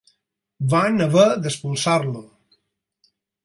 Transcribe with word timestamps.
Van 0.73 1.03
haver 1.07 1.27
d'expulsar-lo. 1.43 2.25